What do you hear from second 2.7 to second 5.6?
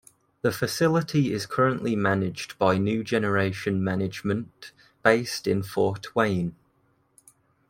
New Generation Management based